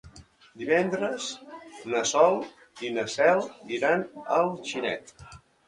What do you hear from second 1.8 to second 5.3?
na Sol i na Cel iran a Alginet.